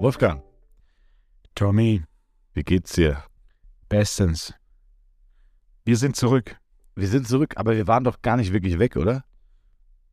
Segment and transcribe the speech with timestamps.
[0.00, 0.42] Wolfgang,
[1.54, 2.02] Tommy,
[2.54, 3.22] wie geht's dir?
[3.88, 4.54] bestens.
[5.84, 6.56] Wir sind zurück.
[6.94, 9.24] Wir sind zurück, aber wir waren doch gar nicht wirklich weg, oder?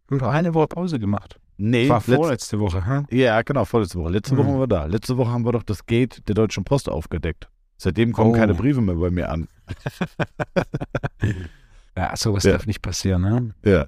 [0.09, 1.39] Wir haben eine Woche Pause gemacht.
[1.57, 3.05] Nee, War letz- vorletzte Woche, hm?
[3.11, 4.11] ja, genau, vorletzte Woche.
[4.11, 4.39] Letzte Mhm.
[4.39, 4.85] Woche waren wir da.
[4.85, 7.49] Letzte Woche haben wir doch das Gate der Deutschen Post aufgedeckt.
[7.77, 8.33] Seitdem kommen Oh.
[8.33, 9.47] keine Briefe mehr bei mir an.
[11.97, 12.51] Ja, sowas Ja.
[12.53, 13.55] darf nicht passieren, ne?
[13.65, 13.87] Ja.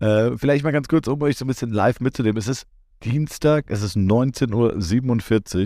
[0.00, 2.38] Äh, vielleicht mal ganz kurz, um euch so ein bisschen live mitzunehmen.
[2.38, 2.66] Es ist
[3.04, 5.62] Dienstag, es ist 19.47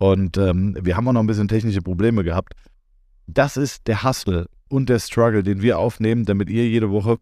[0.00, 2.54] Uhr und ähm, wir haben auch noch ein bisschen technische Probleme gehabt.
[3.26, 7.18] Das ist der Hustle und der Struggle, den wir aufnehmen, damit ihr jede Woche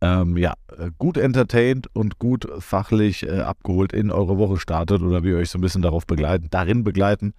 [0.00, 0.54] ähm, ja,
[0.96, 5.58] gut entertained und gut fachlich äh, abgeholt in eure Woche startet oder wir euch so
[5.58, 7.34] ein bisschen darauf begleiten, darin begleiten.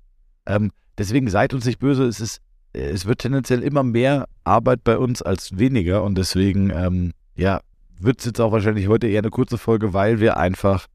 [0.46, 2.42] Ähm, deswegen seid uns nicht böse, es ist,
[2.74, 7.62] es wird tendenziell immer mehr Arbeit bei uns als weniger und deswegen, ähm, ja,
[8.00, 10.86] wird es jetzt auch wahrscheinlich heute eher eine kurze Folge, weil wir einfach,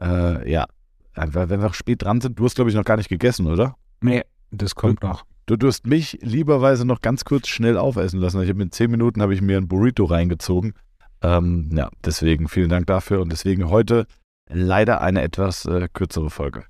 [0.00, 0.66] äh, ja,
[1.14, 3.76] einfach, wenn wir spät dran sind, du hast glaube ich noch gar nicht gegessen, oder?
[4.00, 5.24] Nee, das kommt noch.
[5.46, 8.40] Du durst mich lieberweise noch ganz kurz schnell aufessen lassen.
[8.42, 10.72] Ich habe in zehn Minuten habe ich mir ein Burrito reingezogen.
[11.20, 14.06] Ähm, ja, deswegen vielen Dank dafür und deswegen heute
[14.48, 16.64] leider eine etwas äh, kürzere Folge.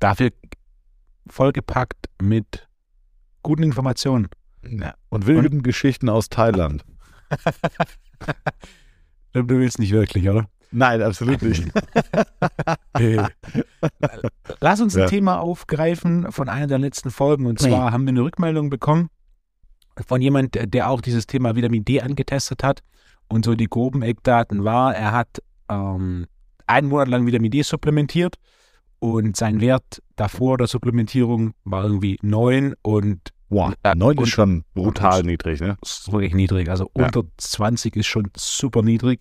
[0.00, 0.30] Dafür
[1.28, 2.65] vollgepackt mit
[3.46, 4.28] guten Informationen.
[4.68, 4.94] Ja.
[5.08, 6.84] Und wilden Geschichten aus Thailand.
[9.32, 10.48] Du willst nicht wirklich, oder?
[10.70, 11.68] Nein, absolut nicht.
[14.60, 15.06] Lass uns ein Ja.
[15.06, 17.46] Thema aufgreifen von einer der letzten Folgen.
[17.46, 19.10] Und zwar haben wir eine Rückmeldung bekommen
[20.06, 22.82] von jemand, der- der auch dieses Thema Vitamin D angetestet hat.
[23.28, 26.26] Und so die groben Eckdaten war, er hat ähm,
[26.66, 28.36] einen Monat lang Vitamin D supplementiert
[28.98, 34.30] und sein Wert davor der Supplementierung war irgendwie 9 und Wow, Ja, neun und- ist
[34.30, 35.76] schon brutal niedrig, ne?
[35.82, 36.68] ist wirklich niedrig.
[36.68, 37.04] Also Ja.
[37.06, 39.20] unter 20 ist schon super niedrig,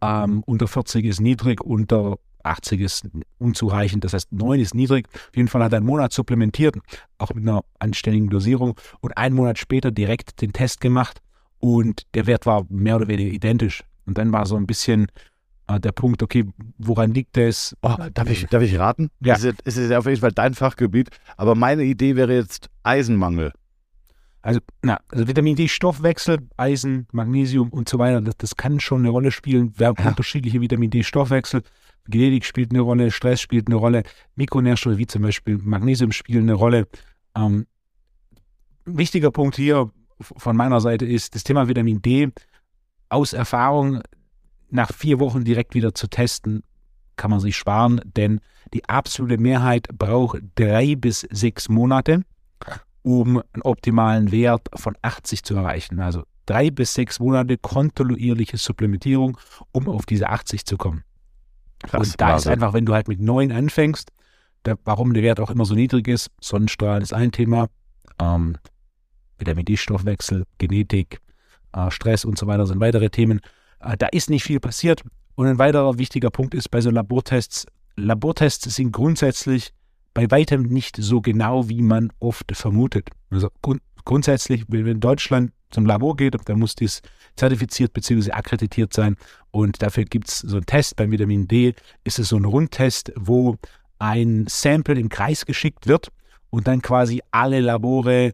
[0.00, 4.04] ähm, unter 40 ist niedrig, unter 80 ist unzureichend.
[4.04, 5.08] Das heißt, 9 ist niedrig.
[5.12, 6.76] Auf jeden Fall hat er einen Monat supplementiert,
[7.18, 11.20] auch mit einer anständigen Dosierung und einen Monat später direkt den Test gemacht
[11.58, 13.82] und der Wert war mehr oder weniger identisch.
[14.06, 15.10] Und dann war so ein bisschen äh,
[15.68, 16.44] der Punkt, okay,
[16.78, 17.76] woran liegt das?
[17.82, 19.10] Oh, darf, ich, darf ich raten?
[19.20, 19.34] Ja.
[19.34, 22.70] Es ist, es ist ja auf jeden Fall dein Fachgebiet, aber meine Idee wäre jetzt
[22.84, 23.52] Eisenmangel.
[24.42, 29.08] Also, na, also Vitamin D-Stoffwechsel, Eisen, Magnesium und so weiter, das, das kann schon eine
[29.08, 29.72] Rolle spielen.
[29.76, 30.08] Wir haben Ja.
[30.10, 31.62] unterschiedliche Vitamin D-Stoffwechsel.
[32.08, 34.04] Genetik spielt eine Rolle, Stress spielt eine Rolle,
[34.36, 36.86] Mikronährstoffe wie zum Beispiel Magnesium spielen eine Rolle.
[37.36, 37.66] Ähm,
[38.84, 39.90] wichtiger Punkt hier
[40.20, 42.30] von meiner Seite ist das Thema Vitamin D.
[43.08, 44.00] Aus Erfahrung
[44.70, 46.62] nach vier Wochen direkt wieder zu testen,
[47.16, 48.40] kann man sich sparen, denn
[48.74, 52.22] die absolute Mehrheit braucht drei bis sechs Monate
[53.06, 56.00] um einen optimalen Wert von 80 zu erreichen.
[56.00, 59.38] Also drei bis sechs Monate kontinuierliche Supplementierung,
[59.70, 61.04] um auf diese 80 zu kommen.
[61.92, 64.10] und da ist einfach, wenn du halt mit 9 anfängst,
[64.64, 67.68] da, warum der Wert auch immer so niedrig ist, Sonnenstrahlen ist ein Thema,
[68.20, 68.56] ähm,
[69.38, 71.20] Vitamin D-Stoffwechsel, Genetik,
[71.74, 73.40] äh, Stress und so weiter sind weitere Themen.
[73.86, 75.02] Äh, da ist nicht viel passiert.
[75.34, 77.66] Und ein weiterer wichtiger Punkt ist bei so Labortests,
[77.96, 79.72] Labortests sind grundsätzlich
[80.14, 83.10] bei weitem nicht so genau, wie man oft vermutet.
[83.30, 87.02] Also grund grundsätzlich, wenn man in Deutschland zum Labor geht, dann muss dies
[87.34, 88.30] zertifiziert bzw.
[88.30, 89.16] akkreditiert sein.
[89.50, 90.96] Und dafür gibt es so einen Test.
[90.96, 91.74] Beim Vitamin D
[92.04, 93.56] ist es so ein Rundtest, wo
[93.98, 96.12] ein Sample im Kreis geschickt wird
[96.50, 98.32] und dann quasi alle Labore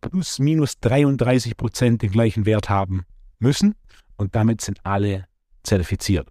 [0.00, 3.04] plus minus 33 Prozent den gleichen Wert haben
[3.40, 3.74] müssen.
[4.16, 5.26] Und damit sind alle
[5.62, 6.28] zertifiziert.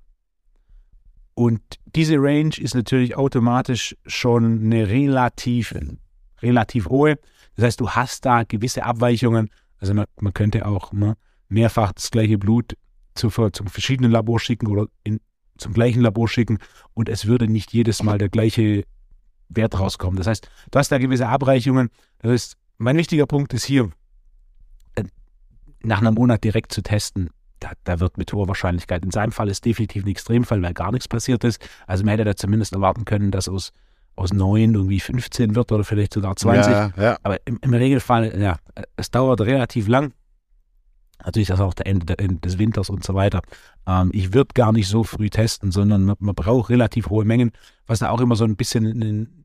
[1.35, 1.61] Und
[1.95, 5.73] diese Range ist natürlich automatisch schon eine relativ,
[6.41, 7.17] relativ hohe.
[7.55, 9.49] Das heißt, du hast da gewisse Abweichungen.
[9.79, 11.17] Also man, man könnte auch ne,
[11.49, 12.77] mehrfach das gleiche Blut
[13.15, 15.19] zu, zum verschiedenen Labor schicken oder in,
[15.57, 16.59] zum gleichen Labor schicken
[16.93, 18.83] und es würde nicht jedes Mal der gleiche
[19.49, 20.17] Wert rauskommen.
[20.17, 21.89] Das heißt, du hast da gewisse Abweichungen.
[22.19, 23.89] Das heißt, mein wichtiger Punkt ist hier,
[24.95, 25.03] äh,
[25.83, 27.29] nach einem Monat direkt zu testen,
[27.63, 30.91] da, da, wird mit hoher Wahrscheinlichkeit, in seinem Fall ist definitiv ein Extremfall, weil gar
[30.91, 31.65] nichts passiert ist.
[31.87, 33.71] Also man hätte da zumindest erwarten können, dass aus,
[34.15, 36.71] aus 9 irgendwie 15 wird oder vielleicht sogar 20.
[36.71, 37.17] Ja, ja.
[37.23, 38.57] Aber im, im, Regelfall, ja,
[38.97, 40.13] es dauert relativ lang.
[41.25, 43.41] Natürlich ist das auch der Ende, des Winters und so weiter.
[43.87, 47.51] Ähm, ich würde gar nicht so früh testen, sondern man, man, braucht relativ hohe Mengen,
[47.87, 49.42] was da auch immer so ein bisschen ein,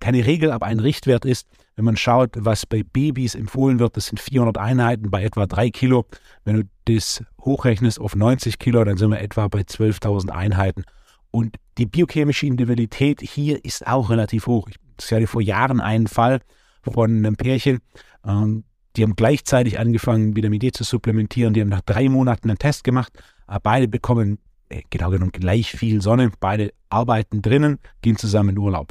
[0.00, 1.48] keine Regel, aber ein Richtwert ist.
[1.76, 5.70] Wenn man schaut, was bei Babys empfohlen wird, das sind 400 Einheiten bei etwa 3
[5.70, 6.06] Kilo.
[6.44, 10.84] Wenn du das hochrechnest auf 90 Kilo, dann sind wir etwa bei 12.000 Einheiten.
[11.30, 14.68] Und die biochemische Individualität hier ist auch relativ hoch.
[14.68, 16.40] Ich hatte vor Jahren einen Fall
[16.82, 17.78] von einem Pärchen,
[18.26, 18.64] ähm,
[18.96, 21.54] die haben gleichzeitig angefangen, Vitamin D zu supplementieren.
[21.54, 23.12] Die haben nach drei Monaten einen Test gemacht.
[23.46, 24.38] Äh, beide bekommen
[24.70, 26.32] äh, genau genommen gleich viel Sonne.
[26.40, 28.90] Beide arbeiten drinnen, gehen zusammen in Urlaub.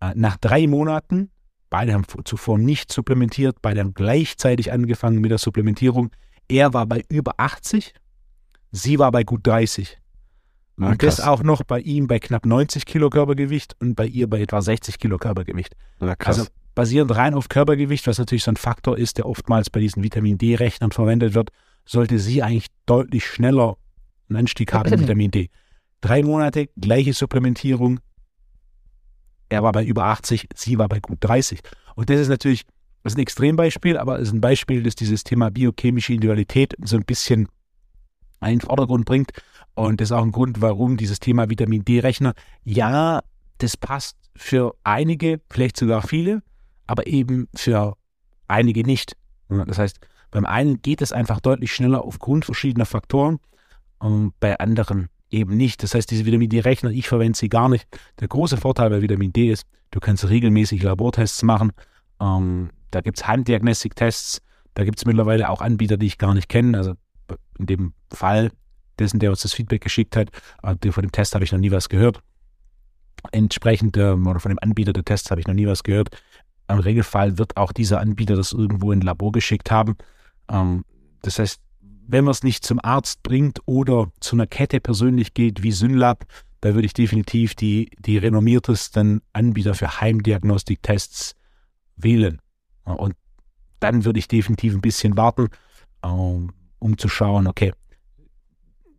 [0.00, 1.30] Äh, nach drei Monaten,
[1.68, 6.10] beide haben zuvor nicht supplementiert, beide haben gleichzeitig angefangen mit der Supplementierung.
[6.48, 7.94] Er war bei über 80,
[8.72, 9.98] sie war bei gut 30.
[10.76, 14.28] Und ah, das auch noch bei ihm bei knapp 90 Kilo Körpergewicht und bei ihr
[14.28, 15.76] bei etwa 60 Kilo Körpergewicht.
[16.00, 19.80] Ja, also basierend rein auf Körpergewicht, was natürlich so ein Faktor ist, der oftmals bei
[19.80, 21.50] diesen Vitamin D-Rechnern verwendet wird,
[21.84, 23.76] sollte sie eigentlich deutlich schneller
[24.30, 25.50] einen Anstieg haben mit Vitamin D.
[26.00, 28.00] Drei Monate, gleiche Supplementierung.
[29.50, 31.60] Er war bei über 80, sie war bei gut 30.
[31.96, 32.64] Und das ist natürlich,
[33.02, 36.96] das ist ein Extrembeispiel, aber es ist ein Beispiel, das dieses Thema biochemische Individualität so
[36.96, 37.48] ein bisschen
[38.40, 39.32] in den Vordergrund bringt.
[39.74, 43.20] Und das ist auch ein Grund, warum dieses Thema Vitamin D-Rechner, ja,
[43.58, 46.42] das passt für einige, vielleicht sogar viele,
[46.86, 47.96] aber eben für
[48.48, 49.16] einige nicht.
[49.48, 49.98] Das heißt,
[50.30, 53.40] beim einen geht es einfach deutlich schneller aufgrund verschiedener Faktoren
[53.98, 55.82] und bei anderen eben nicht.
[55.82, 57.86] Das heißt, diese Vitamin D-Rechner, ich verwende sie gar nicht.
[58.18, 61.72] Der große Vorteil bei Vitamin D ist, du kannst regelmäßig Labortests machen.
[62.20, 64.42] Ähm, da gibt es Handdiagnostiktests.
[64.74, 66.76] Da gibt es mittlerweile auch Anbieter, die ich gar nicht kenne.
[66.76, 66.94] Also
[67.58, 68.50] in dem Fall
[68.98, 70.30] dessen, der uns das Feedback geschickt hat,
[70.62, 72.22] äh, von dem Test habe ich noch nie was gehört.
[73.32, 76.10] Entsprechend, äh, oder von dem Anbieter der Tests habe ich noch nie was gehört.
[76.68, 79.96] Im Regelfall wird auch dieser Anbieter das irgendwo in ein Labor geschickt haben.
[80.50, 80.84] Ähm,
[81.22, 81.60] das heißt,
[82.10, 86.24] wenn man es nicht zum Arzt bringt oder zu einer Kette persönlich geht wie Synlab,
[86.60, 91.36] da würde ich definitiv die, die renommiertesten Anbieter für Heimdiagnostiktests
[91.96, 92.40] wählen.
[92.84, 93.14] Und
[93.78, 95.48] dann würde ich definitiv ein bisschen warten,
[96.02, 97.72] ähm, um zu schauen, okay,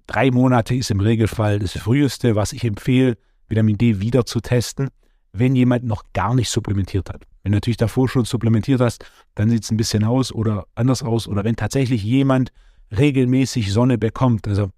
[0.07, 3.17] drei Monate ist im Regelfall das früheste, was ich empfehle,
[3.47, 4.89] Vitamin D wieder zu testen,
[5.33, 7.27] wenn jemand noch gar nicht supplementiert hat.
[7.43, 9.05] Wenn du natürlich davor schon supplementiert hast,
[9.35, 11.27] dann sieht es ein bisschen aus oder anders aus.
[11.27, 12.51] Oder wenn tatsächlich jemand
[12.97, 14.69] regelmäßig Sonne bekommt, also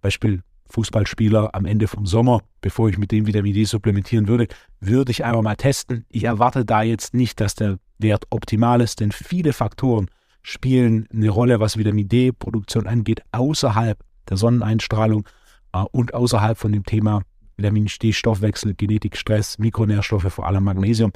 [0.00, 0.42] Beispiel
[0.72, 4.48] Fußballspieler am Ende vom Sommer, bevor ich mit dem Vitamin D supplementieren würde,
[4.80, 6.06] würde ich einfach mal testen.
[6.08, 10.08] Ich erwarte da jetzt nicht, dass der Wert optimal ist, denn viele Faktoren
[10.42, 15.28] spielen eine Rolle, was Vitamin D-Produktion angeht, außerhalb der Sonneneinstrahlung
[15.72, 17.22] äh, und außerhalb von dem Thema
[17.56, 21.12] Vitamin D-Stoffwechsel, Genetik, Stress, Mikronährstoffe, vor allem Magnesium,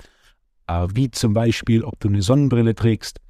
[0.67, 3.21] äh, wie zum Beispiel, ob du eine Sonnenbrille trägst,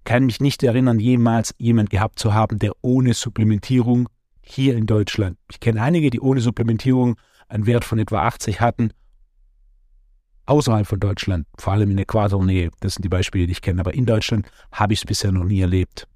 [0.03, 4.09] kann mich nicht erinnern, jemals jemand gehabt zu haben, der ohne Supplementierung
[4.45, 5.38] hier in Deutschland.
[5.50, 8.92] Ich kenne einige, die ohne Supplementierung einen Wert von etwa 80 hatten,
[10.45, 12.69] außerhalb von Deutschland, vor allem in Äquatornähe.
[12.80, 13.81] Das sind die Beispiele, die ich kenne.
[13.81, 16.07] Aber in Deutschland habe ich es bisher noch nie erlebt.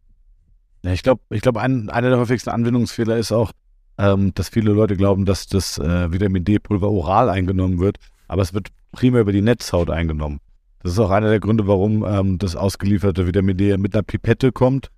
[0.83, 3.51] Ja, ich glaube, ich glaub, ein, einer der häufigsten Anwendungsfehler ist auch,
[3.97, 8.53] ähm, dass viele Leute glauben, dass das äh, Vitamin D-Pulver oral eingenommen wird, aber es
[8.53, 10.39] wird primär über die Netzhaut eingenommen.
[10.81, 14.53] Das ist auch einer der Gründe, warum ähm, das ausgelieferte Vitamin D mit einer Pipette
[14.53, 14.89] kommt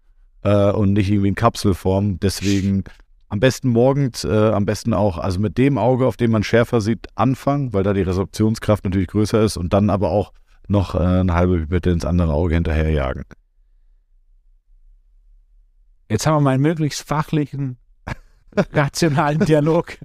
[0.43, 2.19] äh, und nicht irgendwie in Kapselform.
[2.19, 2.83] Deswegen
[3.31, 6.81] am besten morgens, äh, am besten auch, also mit dem Auge, auf dem man schärfer
[6.81, 10.33] sieht, anfangen, weil da die Resorptionskraft natürlich größer ist und dann aber auch
[10.67, 13.23] noch äh, eine halbe Pipette ins andere Auge hinterherjagen.
[16.09, 17.77] Jetzt haben wir mal einen möglichst fachlichen,
[18.73, 19.97] rationalen Dialog.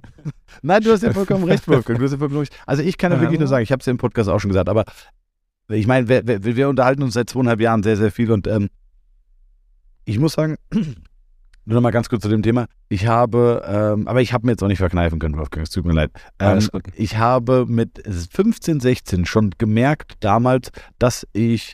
[0.61, 1.99] Nein, du hast ja vollkommen recht, Wolfgang.
[1.99, 2.57] Du hast ja vollkommen recht.
[2.65, 4.51] Also ich kann ja wirklich nur sagen, ich habe es ja im Podcast auch schon
[4.51, 4.85] gesagt, aber
[5.67, 8.69] ich meine, wir, wir, wir, unterhalten uns seit zweieinhalb Jahren sehr, sehr viel und ähm,
[10.05, 10.55] ich muss sagen,
[11.67, 12.67] nur noch mal ganz kurz zu dem Thema.
[12.87, 15.85] Ich habe, ähm, aber ich habe mir jetzt auch nicht verkneifen können, Wolfgang, es tut
[15.85, 16.11] mir leid.
[16.39, 21.73] Ähm, ich habe mit 15, 16 schon gemerkt damals, dass ich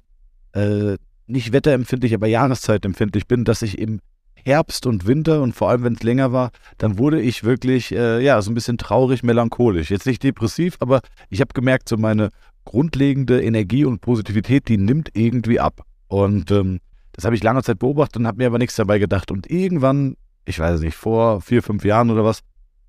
[0.54, 0.98] äh,
[1.28, 4.00] nicht wetterempfindlich, aber jahreszeitempfindlich bin, dass ich im
[4.34, 8.20] Herbst und Winter und vor allem, wenn es länger war, dann wurde ich wirklich, äh,
[8.20, 9.92] ja, so ein bisschen traurig, melancholisch.
[9.92, 12.30] Jetzt nicht depressiv, aber ich habe gemerkt, so meine
[12.66, 15.84] grundlegende Energie und Positivität, die nimmt irgendwie ab.
[16.08, 16.80] Und ähm,
[17.14, 19.32] das habe ich lange Zeit beobachtet und habe mir aber nichts dabei gedacht.
[19.32, 22.42] Und irgendwann, ich weiß nicht, vor vier, fünf Jahren oder was,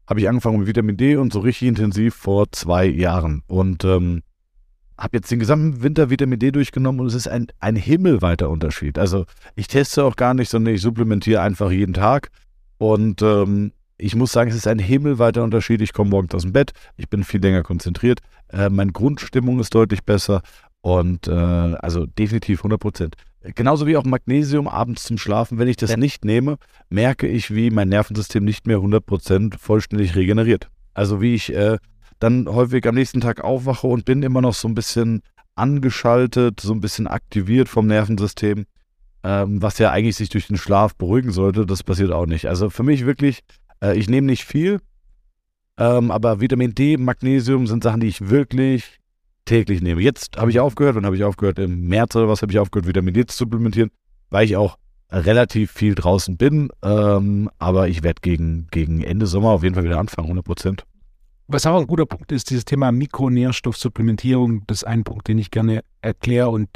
[0.07, 3.43] habe ich angefangen mit Vitamin D und so richtig intensiv vor zwei Jahren.
[3.47, 4.23] Und ähm,
[4.99, 8.99] habe jetzt den gesamten Winter Vitamin D durchgenommen und es ist ein, ein himmelweiter Unterschied.
[8.99, 9.27] Also
[9.57, 12.31] ich teste auch gar nicht, sondern ich supplementiere einfach jeden Tag.
[12.79, 15.81] Und ähm, ich muss sagen, es ist ein himmelweiter Unterschied.
[15.81, 19.75] Ich komme morgens aus dem Bett, ich bin viel länger konzentriert, äh, meine Grundstimmung ist
[19.75, 20.43] deutlich besser
[20.85, 23.17] und äh, also definitiv 100 Prozent.
[23.55, 25.57] Genauso wie auch Magnesium abends zum Schlafen.
[25.57, 26.59] Wenn ich das nicht nehme,
[26.91, 30.69] merke ich, wie mein Nervensystem nicht mehr 100 Prozent vollständig regeneriert.
[30.93, 31.79] Also wie ich äh,
[32.19, 35.23] dann häufig am nächsten Tag aufwache und bin immer noch so ein bisschen
[35.55, 38.67] angeschaltet, so ein bisschen aktiviert vom Nervensystem,
[39.23, 41.65] ähm, was ja eigentlich sich durch den Schlaf beruhigen sollte.
[41.65, 42.47] Das passiert auch nicht.
[42.47, 43.41] Also für mich wirklich,
[43.83, 44.81] äh, ich nehme nicht viel,
[45.79, 49.01] ähm, aber Vitamin D, Magnesium sind Sachen, die ich wirklich
[49.45, 50.01] täglich nehme.
[50.01, 51.59] Jetzt habe ich aufgehört, wann habe ich aufgehört?
[51.59, 53.91] Im März oder was habe ich aufgehört, Vitamin D zu supplementieren,
[54.31, 54.79] weil ich auch
[55.11, 56.71] relativ viel draußen bin.
[56.83, 60.85] Ähm, aber ich werde gegen, gegen Ende Sommer auf jeden Fall wieder anfangen, 100 Prozent.
[61.47, 65.51] Was auch ein guter Punkt ist, dieses Thema Mikronährstoffsupplementierung, das ist ein Punkt, den ich
[65.51, 66.69] gerne erkläre und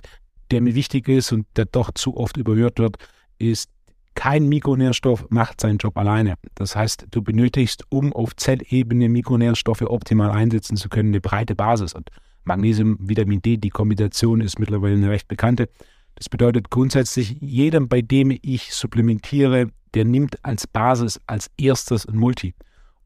[0.50, 2.96] der mir wichtig ist und der doch zu oft überhört wird,
[3.38, 3.70] ist,
[4.14, 6.34] kein Mikronährstoff macht seinen Job alleine.
[6.56, 11.94] Das heißt, du benötigst, um auf Zellebene Mikronährstoffe optimal einsetzen zu können, eine breite Basis.
[11.94, 12.10] Und
[12.48, 15.68] Magnesium, Vitamin D, die Kombination ist mittlerweile eine recht bekannte.
[16.16, 22.16] Das bedeutet grundsätzlich, jedem, bei dem ich supplementiere, der nimmt als Basis als erstes ein
[22.16, 22.54] Multi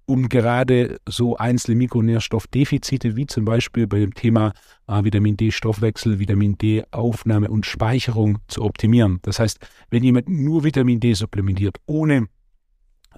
[0.07, 4.53] um gerade so einzelne Mikronährstoffdefizite wie zum Beispiel bei dem Thema
[4.89, 9.21] äh, Vitamin D-Stoffwechsel, Vitamin D-Aufnahme und Speicherung zu optimieren.
[9.23, 9.59] Das heißt,
[9.91, 12.27] wenn jemand nur Vitamin D supplementiert, ohne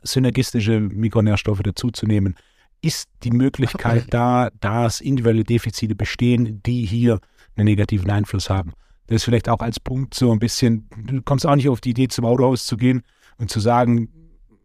[0.03, 2.37] synergistische Mikronährstoffe dazuzunehmen,
[2.85, 7.21] ist die Möglichkeit da, dass individuelle Defizite bestehen, die hier
[7.57, 8.73] einen negativen Einfluss haben.
[9.07, 11.91] Das ist vielleicht auch als Punkt so ein bisschen, du kommst auch nicht auf die
[11.91, 13.03] Idee, zum Autohaus zu gehen
[13.39, 14.09] und zu sagen,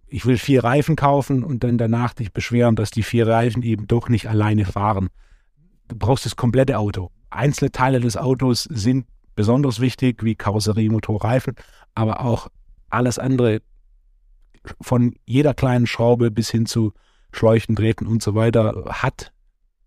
[0.08, 3.88] ich will vier Reifen kaufen und dann danach dich beschweren, dass die vier Reifen eben
[3.88, 5.10] doch nicht alleine fahren.
[5.88, 7.12] Du brauchst das komplette Auto.
[7.30, 11.56] Einzelne Teile des Autos sind besonders wichtig, wie Karosserie, Motor, Reifen,
[11.96, 12.48] aber auch
[12.90, 13.62] alles andere
[14.82, 16.94] von jeder kleinen Schraube bis hin zu
[17.32, 19.32] Schläuchen, Drähten und so weiter hat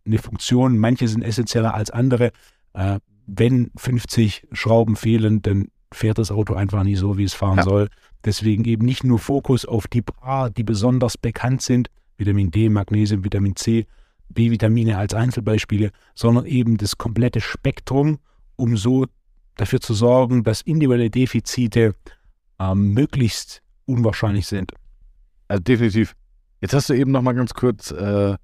[0.04, 0.78] eine Funktion.
[0.78, 2.32] Manche sind essentieller als andere.
[2.72, 7.58] Äh, wenn 50 Schrauben fehlen, dann fährt das Auto einfach nicht so, wie es fahren
[7.58, 7.64] ja.
[7.64, 7.88] soll.
[8.24, 13.24] Deswegen eben nicht nur Fokus auf die paar, die besonders bekannt sind, Vitamin D, Magnesium,
[13.24, 13.86] Vitamin C,
[14.28, 18.18] B-Vitamine als Einzelbeispiele, sondern eben das komplette Spektrum,
[18.56, 19.06] um so
[19.56, 21.94] dafür zu sorgen, dass individuelle Defizite
[22.58, 24.72] äh, möglichst unwahrscheinlich sind.
[25.48, 26.14] Also definitiv.
[26.62, 28.36] Jetzt hast du eben noch mal ganz kurz äh,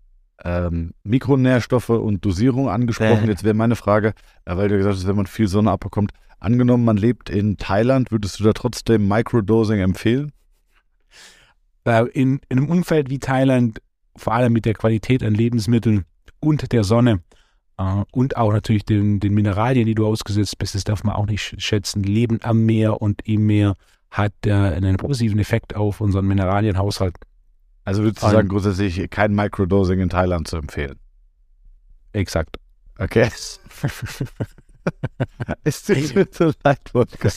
[0.44, 3.24] ähm, Mikronährstoffe und Dosierung angesprochen.
[3.24, 3.28] Äh.
[3.28, 4.12] Jetzt wäre meine Frage,
[4.44, 8.12] äh, weil du gesagt hast, wenn man viel Sonne abbekommt, Angenommen, man lebt in Thailand,
[8.12, 10.32] würdest du da trotzdem Microdosing empfehlen?
[12.12, 13.80] In, in einem Umfeld wie Thailand,
[14.14, 16.04] vor allem mit der Qualität an Lebensmitteln
[16.38, 17.22] und der Sonne
[17.78, 21.26] äh, und auch natürlich den, den Mineralien, die du ausgesetzt bist, das darf man auch
[21.26, 22.02] nicht schätzen.
[22.02, 23.74] Leben am Meer und im Meer
[24.10, 27.16] hat äh, einen positiven Effekt auf unseren Mineralienhaushalt.
[27.88, 30.98] Also würdest du sagen, grundsätzlich kein Microdosing in Thailand zu empfehlen?
[32.12, 32.58] Exakt.
[32.98, 33.30] Okay.
[35.64, 37.32] es tut mir so leid, Wolfgang.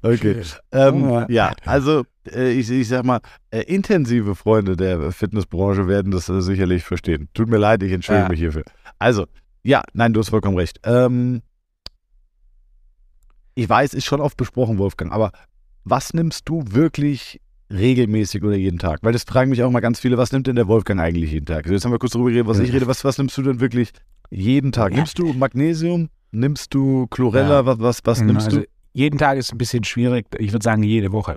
[0.00, 0.40] Okay.
[0.72, 3.20] Ähm, ja, also äh, ich, ich sag mal,
[3.50, 7.28] äh, intensive Freunde der Fitnessbranche werden das äh, sicherlich verstehen.
[7.34, 8.30] Tut mir leid, ich entschuldige ja.
[8.30, 8.64] mich hierfür.
[8.98, 9.26] Also,
[9.62, 10.80] ja, nein, du hast vollkommen recht.
[10.84, 11.42] Ähm,
[13.54, 15.32] ich weiß, ist schon oft besprochen, Wolfgang, aber
[15.84, 17.41] was nimmst du wirklich
[17.72, 19.00] regelmäßig oder jeden Tag?
[19.02, 21.46] Weil das fragen mich auch mal ganz viele, was nimmt denn der Wolfgang eigentlich jeden
[21.46, 21.64] Tag?
[21.64, 22.86] Also jetzt haben wir kurz darüber geredet, was ich rede.
[22.86, 23.90] Was, was nimmst du denn wirklich
[24.30, 24.92] jeden Tag?
[24.92, 26.08] Nimmst du Magnesium?
[26.30, 27.60] Nimmst du Chlorella?
[27.60, 27.66] Ja.
[27.66, 28.66] Was, was, was genau, nimmst also du?
[28.94, 30.26] Jeden Tag ist ein bisschen schwierig.
[30.38, 31.32] Ich würde sagen, jede Woche.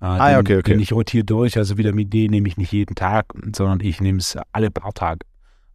[0.00, 0.72] Äh, ah, den, okay, okay.
[0.72, 1.56] Den ich rotiere durch.
[1.56, 5.20] Also Vitamin D nehme ich nicht jeden Tag, sondern ich nehme es alle paar Tage.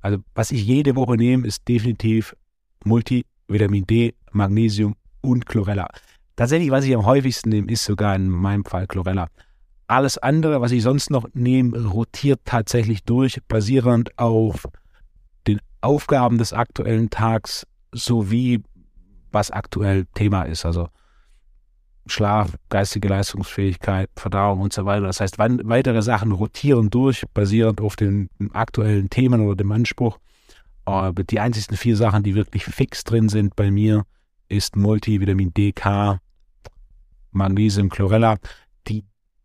[0.01, 2.35] Also was ich jede Woche nehme, ist definitiv
[2.83, 5.87] Multi, Vitamin D, Magnesium und Chlorella.
[6.35, 9.27] Tatsächlich, was ich am häufigsten nehme, ist sogar in meinem Fall Chlorella.
[9.87, 14.67] Alles andere, was ich sonst noch nehme, rotiert tatsächlich durch, basierend auf
[15.47, 18.63] den Aufgaben des aktuellen Tags, sowie
[19.31, 20.65] was aktuell Thema ist.
[20.65, 20.89] Also
[22.05, 25.05] Schlaf, geistige Leistungsfähigkeit, Verdauung und so weiter.
[25.05, 30.17] Das heißt, weitere Sachen rotieren durch, basierend auf den aktuellen Themen oder dem Anspruch.
[30.85, 34.03] Aber die einzigsten vier Sachen, die wirklich fix drin sind bei mir,
[34.47, 36.19] ist Multivitamin D, K,
[37.31, 38.37] Magnesium, Chlorella.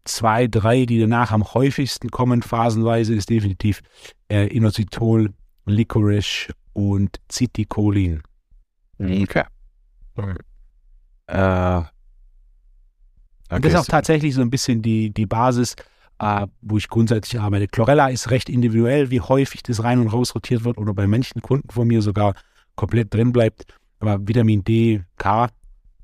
[0.05, 3.83] Zwei, drei, die danach am häufigsten kommen, phasenweise, ist definitiv
[4.29, 5.33] äh, Inositol,
[5.67, 8.23] Licorice und Citicolin.
[8.99, 9.45] Okay.
[11.27, 11.87] Äh, okay.
[13.51, 15.77] Und das ist auch tatsächlich so ein bisschen die, die Basis.
[16.23, 17.67] äh, wo ich grundsätzlich arbeite.
[17.67, 21.43] Chlorella ist recht individuell, wie häufig das rein und raus rotiert wird oder bei manchen
[21.43, 22.35] Kunden von mir sogar
[22.77, 23.65] komplett drin bleibt.
[23.99, 25.49] Aber Vitamin D, K,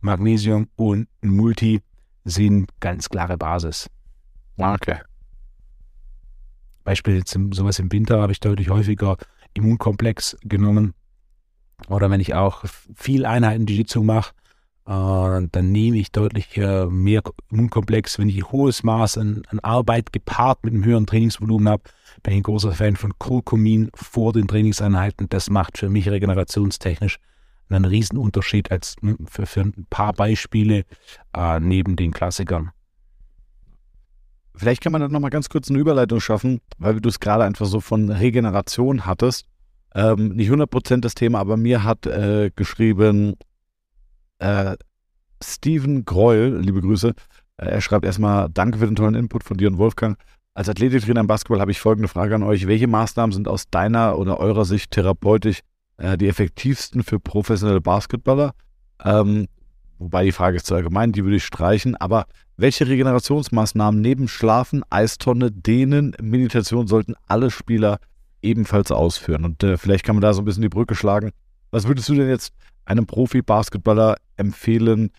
[0.00, 1.80] Magnesium und Multi
[2.28, 3.88] sind ganz klare Basis.
[4.56, 4.98] Okay.
[6.84, 9.16] Beispiel jetzt im, sowas im Winter habe ich deutlich häufiger
[9.54, 10.94] Immunkomplex genommen.
[11.88, 14.32] Oder wenn ich auch viel Einheiten Jiu-Jitsu mache,
[14.86, 18.18] äh, dann nehme ich deutlich äh, mehr Immunkomplex.
[18.18, 21.82] Wenn ich ein hohes Maß an, an, Arbeit gepaart mit einem höheren Trainingsvolumen habe,
[22.22, 25.28] bin ich ein großer Fan von Kurkumin vor den Trainingseinheiten.
[25.28, 27.18] Das macht für mich regenerationstechnisch
[27.76, 30.84] einen Riesenunterschied als ne, für, für ein paar Beispiele
[31.34, 32.70] äh, neben den Klassikern.
[34.54, 37.66] Vielleicht kann man da nochmal ganz kurz eine Überleitung schaffen, weil du es gerade einfach
[37.66, 39.46] so von Regeneration hattest.
[39.94, 43.36] Ähm, nicht 100% das Thema, aber mir hat äh, geschrieben
[44.38, 44.76] äh,
[45.42, 47.14] Steven Greuel, liebe Grüße.
[47.56, 50.18] Äh, er schreibt erstmal, danke für den tollen Input von dir und Wolfgang.
[50.54, 52.66] Als Athletiktrainer im Basketball habe ich folgende Frage an euch.
[52.66, 55.60] Welche Maßnahmen sind aus deiner oder eurer Sicht therapeutisch
[55.98, 58.54] äh, die effektivsten für professionelle Basketballer?
[59.04, 59.48] Ähm,
[59.98, 61.94] wobei die Frage ist zu allgemein, die würde ich streichen.
[61.96, 62.26] Aber
[62.56, 67.98] welche Regenerationsmaßnahmen neben Schlafen, Eistonne, Dehnen, Meditation sollten alle Spieler
[68.42, 69.44] ebenfalls ausführen?
[69.44, 71.30] Und äh, vielleicht kann man da so ein bisschen die Brücke schlagen.
[71.70, 72.52] Was würdest du denn jetzt
[72.84, 75.10] einem Profi-Basketballer empfehlen,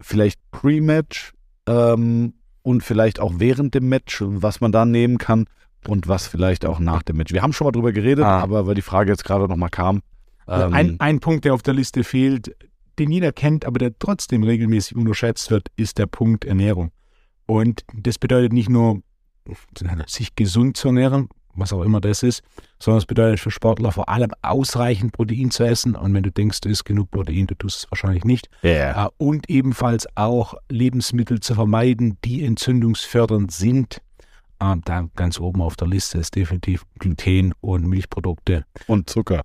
[0.00, 1.32] vielleicht Pre-Match
[1.66, 5.46] ähm, und vielleicht auch während dem Match, was man da nehmen kann
[5.88, 7.32] und was vielleicht auch nach dem Match.
[7.32, 8.40] Wir haben schon mal drüber geredet, ah.
[8.40, 10.02] aber weil die Frage jetzt gerade nochmal kam.
[10.48, 12.54] Ähm, ein, ein Punkt, der auf der Liste fehlt,
[12.98, 16.90] den jeder kennt, aber der trotzdem regelmäßig unterschätzt wird, ist der Punkt Ernährung.
[17.46, 19.02] Und das bedeutet nicht nur,
[20.06, 22.42] sich gesund zu ernähren, was auch immer das ist,
[22.80, 25.94] sondern es bedeutet für Sportler vor allem ausreichend Protein zu essen.
[25.94, 28.48] Und wenn du denkst, du isst genug Protein, du tust es wahrscheinlich nicht.
[28.62, 29.10] Yeah.
[29.18, 34.00] Und ebenfalls auch Lebensmittel zu vermeiden, die entzündungsfördernd sind.
[34.58, 38.64] Ah, da ganz oben auf der Liste ist definitiv Gluten und Milchprodukte.
[38.86, 39.42] Und Zucker.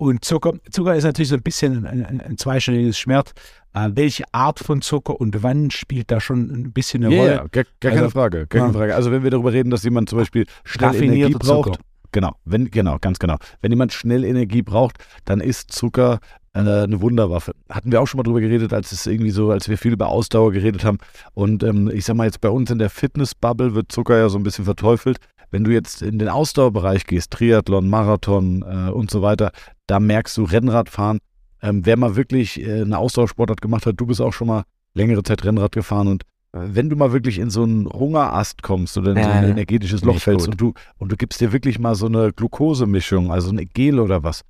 [0.00, 3.32] Und Zucker, Zucker ist natürlich so ein bisschen ein, ein, ein zweistelliges Schmerz.
[3.74, 7.34] Äh, welche Art von Zucker und wann spielt da schon ein bisschen eine yeah, Rolle?
[7.34, 8.94] Ja, gar, gar also, keine Frage, gar keine Frage.
[8.94, 11.84] Also wenn wir darüber reden, dass jemand zum Beispiel schnell Energie braucht, Zucker.
[12.12, 13.36] genau, wenn, genau, ganz genau.
[13.60, 14.96] Wenn jemand schnell Energie braucht,
[15.26, 16.20] dann ist Zucker
[16.54, 17.52] äh, eine Wunderwaffe.
[17.68, 20.08] Hatten wir auch schon mal drüber geredet, als es irgendwie so, als wir viel über
[20.08, 20.96] Ausdauer geredet haben.
[21.34, 24.38] Und ähm, ich sag mal jetzt bei uns in der Fitnessbubble wird Zucker ja so
[24.38, 25.18] ein bisschen verteufelt.
[25.50, 29.52] Wenn du jetzt in den Ausdauerbereich gehst, Triathlon, Marathon äh, und so weiter,
[29.86, 31.18] da merkst du Rennradfahren.
[31.62, 35.22] Ähm, wer mal wirklich äh, eine Ausdauersportart gemacht hat, du bist auch schon mal längere
[35.22, 39.12] Zeit Rennrad gefahren und äh, wenn du mal wirklich in so einen Hungerast kommst oder
[39.12, 42.06] in so ein energetisches Loch fällst und du, und du gibst dir wirklich mal so
[42.06, 44.42] eine Glukosemischung, also eine Gel oder was,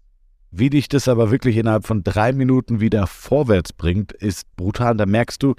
[0.53, 4.97] wie dich das aber wirklich innerhalb von drei Minuten wieder vorwärts bringt, ist brutal.
[4.97, 5.55] Da merkst du, ja,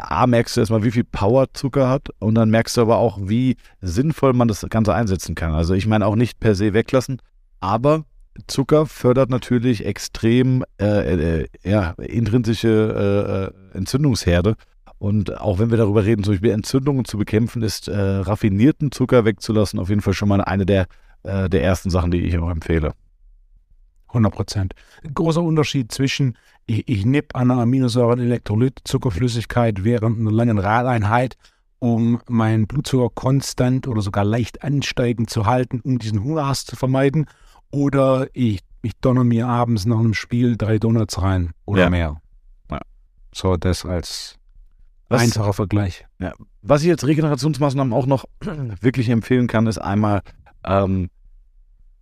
[0.00, 3.18] A, merkst du erstmal, wie viel Power Zucker hat und dann merkst du aber auch,
[3.22, 5.52] wie sinnvoll man das Ganze einsetzen kann.
[5.52, 7.20] Also ich meine auch nicht per se weglassen,
[7.60, 8.04] aber
[8.46, 14.56] Zucker fördert natürlich extrem äh, äh, ja, intrinsische äh, äh, Entzündungsherde.
[14.98, 19.24] Und auch wenn wir darüber reden, zum Beispiel Entzündungen zu bekämpfen, ist äh, raffinierten Zucker
[19.24, 20.86] wegzulassen auf jeden Fall schon mal eine der,
[21.24, 22.92] äh, der ersten Sachen, die ich auch empfehle.
[24.12, 24.74] 100 Prozent.
[25.14, 31.36] Großer Unterschied zwischen, ich, ich nipp an einer Aminosäure Elektrolyt, Zuckerflüssigkeit während einer langen Radeinheit,
[31.78, 37.26] um meinen Blutzucker konstant oder sogar leicht ansteigend zu halten, um diesen Hungerast zu vermeiden.
[37.70, 41.90] Oder ich, ich donner mir abends nach einem Spiel drei Donuts rein oder ja.
[41.90, 42.20] mehr.
[42.70, 42.80] Ja.
[43.34, 44.38] So, das als
[45.08, 46.06] was, einfacher Vergleich.
[46.18, 46.32] Ja.
[46.62, 48.26] Was ich als Regenerationsmaßnahmen auch noch
[48.80, 50.22] wirklich empfehlen kann, ist einmal
[50.64, 51.10] ähm,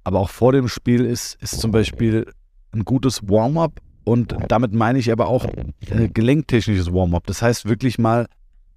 [0.05, 2.31] aber auch vor dem Spiel ist, ist zum Beispiel
[2.73, 7.27] ein gutes Warm-up und damit meine ich aber auch äh, gelenktechnisches Warm-up.
[7.27, 8.27] Das heißt wirklich mal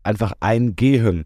[0.04, 1.26] einfach eingehen.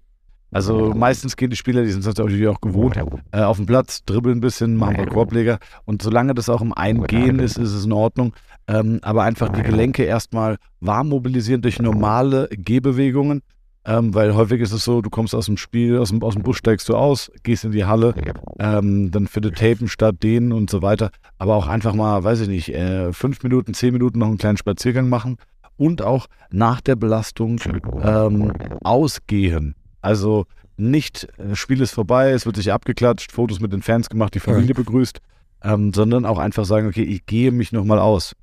[0.52, 2.96] Also meistens gehen die Spieler, die sind es natürlich auch gewohnt,
[3.32, 6.62] äh, auf den Platz, dribbeln ein bisschen, machen ein paar Korbleger und solange das auch
[6.62, 8.34] im Eingehen ist, ist es in Ordnung.
[8.70, 13.42] Ähm, aber einfach die Gelenke erstmal warm mobilisieren durch normale Gehbewegungen
[13.88, 16.44] ähm, weil häufig ist es so, du kommst aus dem Spiel, aus dem, aus dem
[16.44, 18.14] Bus steigst du aus, gehst in die Halle,
[18.60, 21.10] ähm, dann findet Tapen statt, dehnen und so weiter.
[21.38, 24.58] Aber auch einfach mal, weiß ich nicht, äh, fünf Minuten, zehn Minuten noch einen kleinen
[24.58, 25.38] Spaziergang machen
[25.78, 27.62] und auch nach der Belastung
[28.04, 28.52] ähm,
[28.84, 29.76] ausgehen.
[30.02, 30.46] Also
[30.76, 34.36] nicht, das äh, Spiel ist vorbei, es wird sich abgeklatscht, Fotos mit den Fans gemacht,
[34.36, 35.20] die Familie begrüßt,
[35.64, 38.36] ähm, sondern auch einfach sagen, okay, ich gehe mich nochmal aus.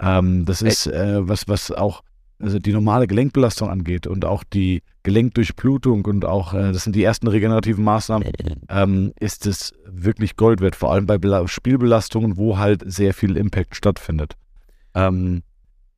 [0.00, 2.02] Ähm, das ist äh, was, was auch
[2.40, 7.02] also die normale Gelenkbelastung angeht und auch die Gelenkdurchblutung und auch, äh, das sind die
[7.02, 8.28] ersten regenerativen Maßnahmen,
[8.68, 13.36] ähm, ist es wirklich Gold wert, vor allem bei Bela Spielbelastungen, wo halt sehr viel
[13.36, 14.34] Impact stattfindet.
[14.94, 15.42] Ähm,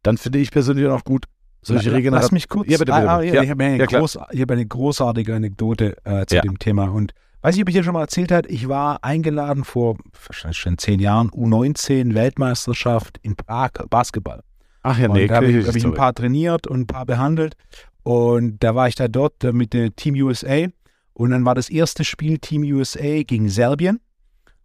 [0.02, 1.26] dann finde ich persönlich auch gut,
[1.62, 2.22] solche La- Regeneration.
[2.26, 2.68] Lass mich kurz.
[2.68, 3.28] Ja, bitte, bitte, Ah, ah, bitte.
[3.28, 6.84] ja, Ja, ich habe eine, ja, groß, habe eine großartige Anekdote äh, zu dem Thema.
[6.84, 10.58] Und weiß nicht, ob ich dir schon mal erzählt habe, ich war eingeladen vor wahrscheinlich
[10.58, 14.42] schon zehn Jahren, U19 Weltmeisterschaft in Prag, Basketball.
[14.82, 17.06] Ach ja, und nee, da habe ich, hab ich ein paar trainiert und ein paar
[17.06, 17.54] behandelt.
[18.02, 20.66] Und da war ich da dort äh, mit der Team USA.
[21.12, 24.00] Und dann war das erste Spiel Team USA gegen Serbien.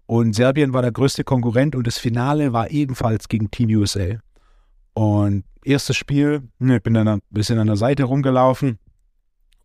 [0.06, 4.20] Und Serbien war der größte Konkurrent und das Finale war ebenfalls gegen Team USA.
[4.94, 8.78] Und erstes Spiel, ne, ich bin dann ein bisschen an der Seite rumgelaufen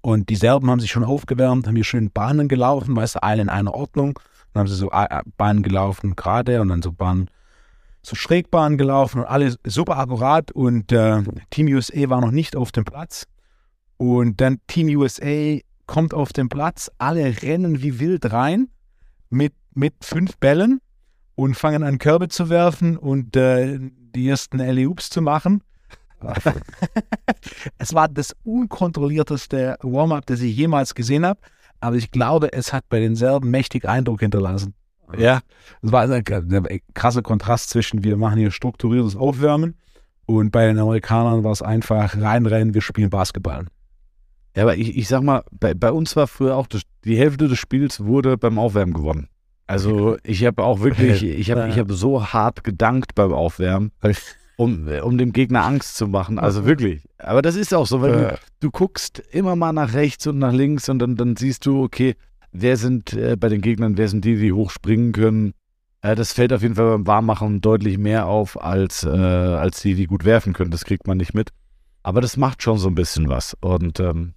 [0.00, 3.42] und die Serben haben sich schon aufgewärmt, haben hier schön Bahnen gelaufen, weißt du, alle
[3.42, 4.18] in einer Ordnung.
[4.52, 7.30] Dann haben sie so äh, Bahnen gelaufen gerade und dann so Bahnen,
[8.02, 12.72] so Schrägbahnen gelaufen und alles super akkurat und äh, Team USA war noch nicht auf
[12.72, 13.26] dem Platz.
[13.96, 18.68] Und dann Team USA kommt auf den Platz, alle rennen wie wild rein
[19.28, 20.80] mit, mit fünf Bällen
[21.34, 25.62] und fangen an Körbe zu werfen und äh, die ersten Alley-Oops zu machen.
[27.78, 31.40] es war das unkontrollierteste Warm-up, das ich jemals gesehen habe,
[31.80, 34.74] aber ich glaube, es hat bei den Serben mächtig Eindruck hinterlassen.
[35.18, 35.40] Ja,
[35.82, 39.76] Es war ein ein krasser Kontrast zwischen, wir machen hier strukturiertes Aufwärmen
[40.26, 43.66] und bei den Amerikanern war es einfach reinrennen, wir spielen Basketball.
[44.56, 47.48] Ja, aber ich, ich sag mal, bei, bei uns war früher auch das, die Hälfte
[47.48, 49.28] des Spiels wurde beim Aufwärmen gewonnen.
[49.66, 53.92] Also ich habe auch wirklich, ich habe ich hab so hart gedankt beim Aufwärmen,
[54.56, 56.38] um, um dem Gegner Angst zu machen.
[56.38, 57.02] Also wirklich.
[57.18, 60.52] Aber das ist auch so, weil du, du guckst immer mal nach rechts und nach
[60.52, 62.16] links und dann, dann siehst du, okay,
[62.52, 65.54] wer sind äh, bei den Gegnern, wer sind die, die hochspringen können.
[66.02, 69.94] Äh, das fällt auf jeden Fall beim Warmmachen deutlich mehr auf, als, äh, als die,
[69.94, 70.70] die gut werfen können.
[70.70, 71.50] Das kriegt man nicht mit.
[72.02, 73.56] Aber das macht schon so ein bisschen was.
[73.60, 74.34] Und ähm,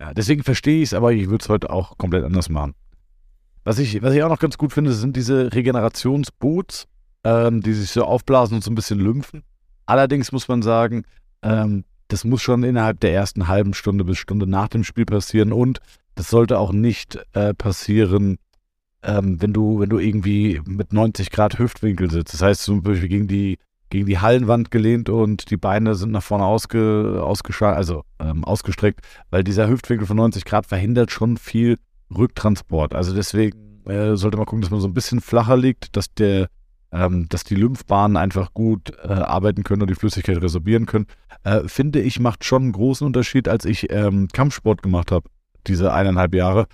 [0.00, 2.74] ja, deswegen verstehe ich es, aber ich würde es heute auch komplett anders machen.
[3.64, 6.86] Was ich, was ich auch noch ganz gut finde, sind diese Regenerationsboots,
[7.24, 9.42] ähm, die sich so aufblasen und so ein bisschen lymphen.
[9.86, 11.04] Allerdings muss man sagen,
[11.42, 15.52] ähm, das muss schon innerhalb der ersten halben Stunde bis Stunde nach dem Spiel passieren
[15.52, 15.80] und
[16.18, 18.38] das sollte auch nicht äh, passieren,
[19.04, 22.34] ähm, wenn du, wenn du irgendwie mit 90 Grad Hüftwinkel sitzt.
[22.34, 26.24] Das heißt zum Beispiel gegen die, gegen die Hallenwand gelehnt und die Beine sind nach
[26.24, 27.24] vorne ausge,
[27.60, 29.00] also, ähm, ausgestreckt,
[29.30, 31.78] weil dieser Hüftwinkel von 90 Grad verhindert schon viel
[32.12, 32.96] Rücktransport.
[32.96, 36.48] Also deswegen äh, sollte man gucken, dass man so ein bisschen flacher liegt, dass der
[36.90, 41.06] ähm, dass die Lymphbahnen einfach gut äh, arbeiten können und die Flüssigkeit resorbieren können.
[41.44, 45.28] Äh, finde ich, macht schon einen großen Unterschied, als ich ähm, Kampfsport gemacht habe,
[45.66, 46.66] diese eineinhalb Jahre.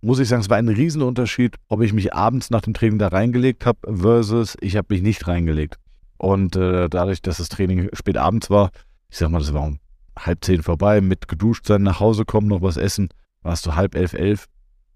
[0.00, 3.08] Muss ich sagen, es war ein Riesenunterschied, ob ich mich abends nach dem Training da
[3.08, 5.78] reingelegt habe versus ich habe mich nicht reingelegt.
[6.18, 8.70] Und äh, dadurch, dass das Training spät abends war,
[9.10, 9.78] ich sag mal, das war um
[10.18, 13.08] halb zehn vorbei, mit geduscht sein, nach Hause kommen, noch was essen,
[13.42, 14.46] warst du halb elf, elf.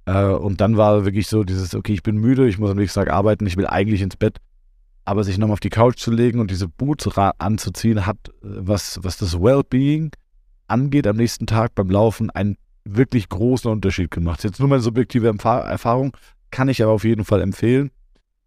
[0.07, 3.01] Äh, und dann war wirklich so dieses, okay, ich bin müde, ich muss am nächsten
[3.01, 4.39] Tag arbeiten, ich will eigentlich ins Bett.
[5.05, 9.01] Aber sich nochmal auf die Couch zu legen und diese Boots anzuziehen, hat, äh, was,
[9.03, 10.11] was das Wellbeing
[10.67, 12.57] angeht, am nächsten Tag beim Laufen einen
[12.97, 14.45] wirklich großen Unterschied gemacht.
[14.45, 16.17] Jetzt nur meine subjektive Erfahrung,
[16.51, 17.91] kann ich aber auf jeden Fall empfehlen.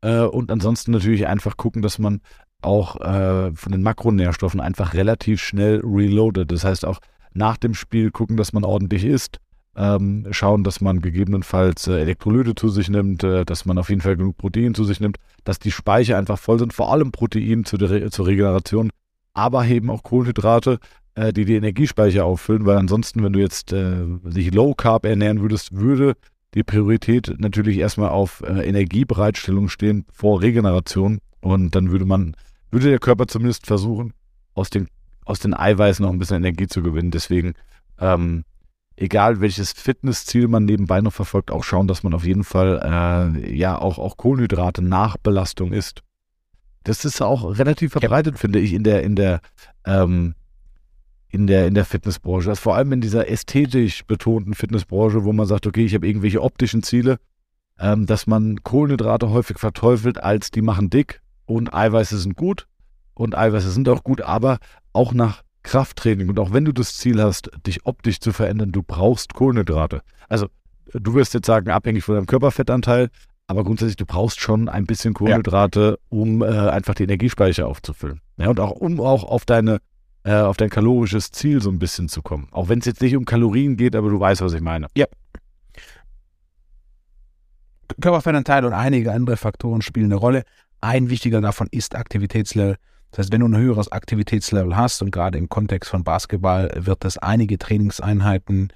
[0.02, 2.22] Äh, und ansonsten natürlich einfach gucken, dass man
[2.62, 6.52] auch äh, von den Makronährstoffen einfach relativ schnell reloadet.
[6.52, 7.00] Das heißt auch
[7.34, 9.38] nach dem Spiel gucken, dass man ordentlich isst.
[9.74, 14.18] Ähm, schauen, dass man gegebenenfalls äh, Elektrolyte zu sich nimmt, dass man auf jeden Fall
[14.18, 17.78] genug Protein zu sich nimmt, dass die Speicher einfach voll sind, vor allem Protein zu
[17.78, 18.90] der, Re- zur Regeneration,
[19.34, 20.80] aber eben auch Kohlenhydrate,
[21.16, 25.42] äh, die die Energiespeicher auffüllen, weil ansonsten, wenn du jetzt äh, dich Low Carb ernähren
[25.42, 26.16] würdest, würde
[26.54, 32.36] die Priorität natürlich erstmal auf äh, Energiebereitstellung stehen vor Regeneration und dann würde man,
[32.72, 34.14] würde der Körper zumindest versuchen,
[34.54, 34.88] aus den,
[35.26, 37.12] aus den Eiweißen noch ein bisschen Energie zu gewinnen.
[37.12, 37.54] Deswegen,
[38.00, 38.44] ähm,
[38.96, 43.56] egal welches Fitnessziel man nebenbei noch verfolgt, auch schauen, dass man auf jeden Fall äh,
[43.56, 46.02] ja auch, auch Kohlenhydrate nach Belastung isst.
[46.84, 49.42] Das ist auch relativ verbreitet, finde ich, in der, in der,
[49.86, 50.36] ähm,
[51.32, 52.50] in der, in der Fitnessbranche.
[52.50, 56.42] Also vor allem in dieser ästhetisch betonten Fitnessbranche, wo man sagt, okay, ich habe irgendwelche
[56.42, 57.18] optischen Ziele,
[57.80, 62.68] ähm, dass man Kohlenhydrate häufig verteufelt, als die machen dick und Eiweiße sind gut
[63.14, 64.58] und Eiweiße sind auch gut, aber
[64.94, 68.84] auch nach Krafttraining und auch wenn du das Ziel hast, dich optisch zu verändern, du
[68.84, 70.02] brauchst Kohlenhydrate.
[70.28, 70.48] Also
[70.94, 73.10] du wirst jetzt sagen, abhängig von deinem Körperfettanteil,
[73.48, 78.22] aber grundsätzlich, du brauchst schon ein bisschen Kohlenhydrate, um äh, einfach die Energiespeicher aufzufüllen.
[78.38, 79.80] Ja, und auch um auch auf deine
[80.24, 82.48] äh, auf dein kalorisches Ziel so ein bisschen zu kommen.
[82.52, 84.88] Auch wenn es jetzt nicht um Kalorien geht, aber du weißt, was ich meine.
[88.00, 90.44] Körperfettanteil und einige andere Faktoren spielen eine Rolle.
[90.80, 92.78] Ein wichtiger davon ist Aktivitätslevel.
[93.12, 97.04] Das heißt, wenn du ein höheres Aktivitätslevel hast und gerade im Kontext von Basketball wird
[97.04, 98.72] das einige Trainingseinheiten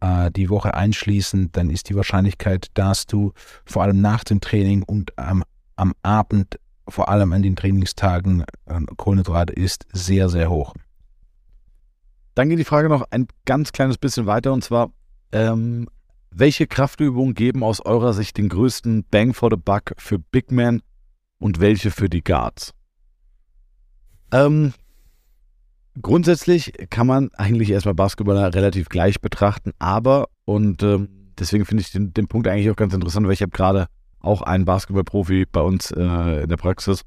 [0.00, 3.32] äh, die Woche einschließen, dann ist die Wahrscheinlichkeit, dass du
[3.64, 5.44] vor allem nach dem Training und am,
[5.76, 10.74] am Abend, vor allem an den Trainingstagen, äh, Kohlenhydrate isst, sehr, sehr hoch.
[12.36, 14.92] Dann geht die Frage noch ein ganz kleines bisschen weiter und zwar,
[15.32, 15.88] ähm,
[16.30, 20.82] welche Kraftübungen geben aus eurer Sicht den größten Bang for the Buck für Big Man
[21.38, 22.74] und welche für die Guards?
[24.32, 24.74] Ähm,
[26.02, 31.90] grundsätzlich kann man eigentlich erstmal Basketballer relativ gleich betrachten, aber, und ähm, deswegen finde ich
[31.90, 33.86] den, den Punkt eigentlich auch ganz interessant, weil ich habe gerade
[34.20, 37.00] auch einen Basketballprofi bei uns äh, in der Praxis.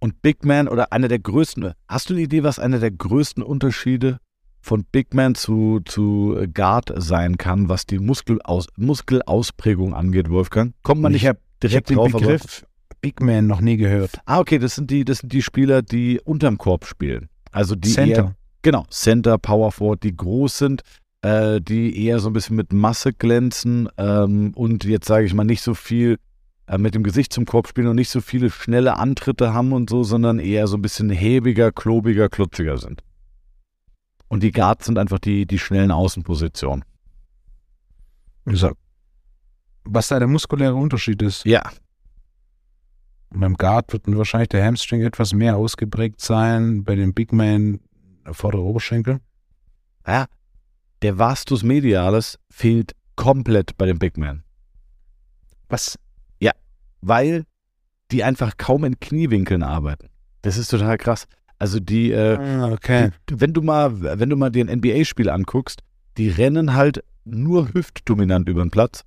[0.00, 3.42] Und Big Man oder einer der größten, hast du eine Idee, was einer der größten
[3.42, 4.18] Unterschiede
[4.62, 10.74] von Big Man zu, zu Guard sein kann, was die Muskelaus, Muskelausprägung angeht, Wolfgang?
[10.82, 11.32] Kommt man nicht ich
[11.62, 12.64] direkt ich drauf, den Begriff
[13.02, 14.12] Big Man noch nie gehört.
[14.24, 17.28] Ah, okay, das sind die, das sind die Spieler, die unterm Korb spielen.
[17.52, 18.22] Also die Center.
[18.22, 20.82] Eher, genau, Center, Power Forward, die groß sind,
[21.22, 25.44] äh, die eher so ein bisschen mit Masse glänzen ähm, und jetzt sage ich mal
[25.44, 26.18] nicht so viel
[26.70, 29.90] äh, mit dem Gesicht zum Korb spielen und nicht so viele schnelle Antritte haben und
[29.90, 33.02] so, sondern eher so ein bisschen hebiger, klobiger, klutziger sind.
[34.28, 36.84] Und die Guards sind einfach die, die schnellen Außenpositionen.
[38.46, 38.70] So.
[39.82, 41.44] Was da der muskuläre Unterschied ist.
[41.44, 41.68] Ja,
[43.30, 47.80] Und beim Guard wird wahrscheinlich der Hamstring etwas mehr ausgeprägt sein, bei dem Big Man
[48.24, 49.20] der vordere Oberschenkel.
[50.06, 50.26] ja.
[51.02, 54.44] Der Vastus Medialis fehlt komplett bei dem Big Man.
[55.68, 55.98] Was?
[57.00, 57.44] Weil
[58.10, 60.08] die einfach kaum in Kniewinkeln arbeiten.
[60.42, 61.26] Das ist total krass.
[61.58, 63.10] Also die, äh, Ah, okay.
[63.28, 65.80] die, wenn du mal, wenn du mal dir ein NBA-Spiel anguckst,
[66.16, 69.04] die rennen halt nur hüftdominant über den Platz.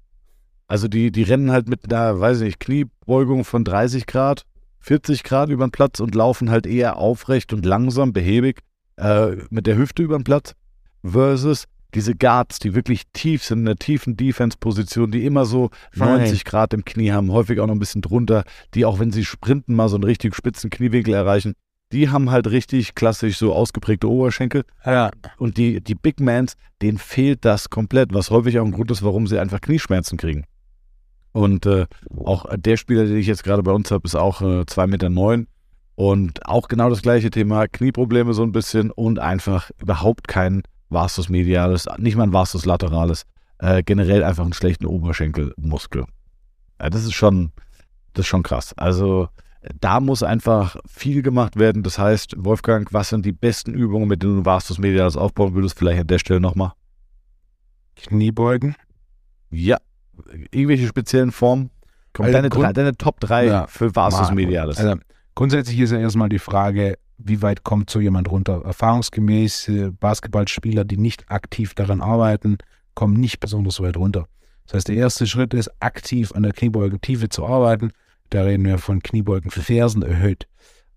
[0.67, 4.45] Also die, die rennen halt mit einer, weiß ich nicht, Kniebeugung von 30 Grad,
[4.79, 8.59] 40 Grad über den Platz und laufen halt eher aufrecht und langsam, behäbig
[8.97, 10.53] äh, mit der Hüfte über den Platz.
[11.03, 16.19] Versus diese Guards, die wirklich tief sind, in einer tiefen Defense-Position, die immer so Fein.
[16.19, 19.25] 90 Grad im Knie haben, häufig auch noch ein bisschen drunter, die auch wenn sie
[19.25, 21.53] sprinten mal so einen richtig spitzen Kniewinkel erreichen,
[21.91, 24.63] die haben halt richtig klassisch so ausgeprägte Oberschenkel.
[24.83, 25.11] Ja.
[25.37, 29.03] Und die, die Big Mans, denen fehlt das komplett, was häufig auch ein Grund ist,
[29.03, 30.45] warum sie einfach Knieschmerzen kriegen.
[31.33, 31.85] Und äh,
[32.23, 35.09] auch der Spieler, den ich jetzt gerade bei uns habe, ist auch äh, 2,9 Meter.
[35.09, 35.47] Neun.
[35.95, 41.29] Und auch genau das gleiche Thema, Knieprobleme so ein bisschen und einfach überhaupt kein Vastus
[41.29, 43.25] medialis, nicht mal ein Vastus lateralis,
[43.59, 46.05] äh, generell einfach einen schlechten Oberschenkelmuskel.
[46.81, 47.51] Ja, das ist schon,
[48.13, 48.73] das ist schon krass.
[48.77, 49.29] Also
[49.79, 51.83] da muss einfach viel gemacht werden.
[51.83, 55.77] Das heißt, Wolfgang, was sind die besten Übungen, mit denen du Vastus medialis aufbauen würdest?
[55.77, 56.73] Vielleicht an der Stelle nochmal.
[57.95, 58.75] Kniebeugen.
[59.51, 59.77] Ja.
[60.51, 61.69] Irgendwelche speziellen Formen?
[62.13, 63.67] Komm, Also deine, deine Top 3 Ja.
[63.67, 64.77] für Vastus medialis.
[64.77, 64.97] Also
[65.35, 68.61] grundsätzlich ist ja erstmal die Frage, wie weit kommt so jemand runter?
[68.63, 72.57] Erfahrungsgemäß Basketballspieler, die nicht aktiv daran arbeiten,
[72.95, 74.27] kommen nicht besonders weit runter.
[74.65, 77.91] Das heißt, der erste Schritt ist, aktiv an der Kniebeugentiefe zu arbeiten.
[78.29, 80.47] Da reden wir von Kniebeugen für Fersen erhöht.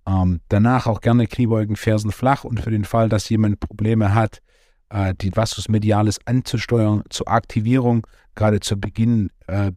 [0.07, 4.41] Ähm, danach auch gerne Kniebeugen Fersen flach und für den Fall, dass jemand Probleme hat,
[4.89, 9.73] äh, die Vastus medialis anzusteuern zur Aktivierung, gerade zu Beginn äh,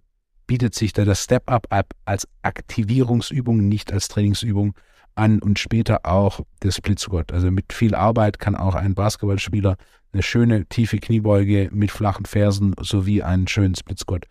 [0.46, 4.76] bietet sich da das Step-Up ab als Aktivierungsübung, nicht als Trainingsübung
[5.16, 7.32] an und später auch der Split Squat.
[7.32, 9.76] Also mit viel Arbeit kann auch ein Basketballspieler
[10.12, 14.26] eine schöne tiefe Kniebeuge mit flachen Fersen sowie einen schönen Split Squat.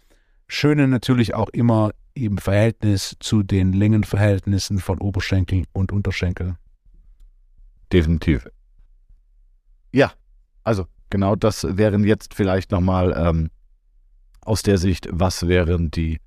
[0.48, 6.56] Schöne natürlich auch immer im Verhältnis zu den Längenverhältnissen von Oberschenkel und Unterschenkel.
[7.92, 8.48] Definitiv.
[9.92, 10.12] Ja,
[10.64, 13.50] also genau das wären jetzt vielleicht nochmal ähm,
[14.40, 16.18] aus der Sicht, was wären die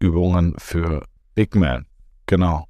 [0.00, 1.86] Übungen für Big Man?
[2.26, 2.67] Genau.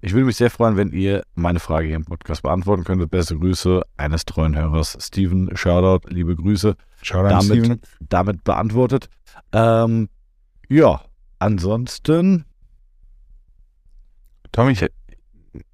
[0.00, 3.10] Ich würde mich sehr freuen, wenn ihr meine Frage hier im Podcast beantworten könntet.
[3.10, 5.50] Beste Grüße eines treuen Hörers, Steven.
[5.56, 6.76] Shoutout, liebe Grüße.
[7.12, 7.80] An, Damit- Steven.
[8.08, 9.08] Damit beantwortet.
[9.52, 10.08] Ähm,
[10.68, 11.00] ja,
[11.40, 12.44] ansonsten,
[14.52, 14.74] Tommy,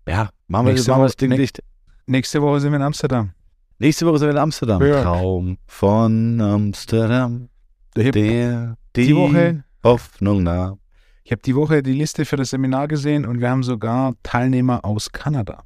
[0.08, 1.62] ja, machen wir, Nächste machen wir das Ding ne- dicht.
[2.06, 3.32] nächste Woche sind wir in Amsterdam.
[3.78, 4.82] Nächste Woche sind wir in Amsterdam.
[4.82, 5.02] Ja.
[5.02, 7.48] Traum von Amsterdam.
[7.96, 10.76] Ich habe Der die, die Woche Hoffnung nah.
[11.24, 14.84] Ich habe die Woche die Liste für das Seminar gesehen und wir haben sogar Teilnehmer
[14.84, 15.64] aus Kanada.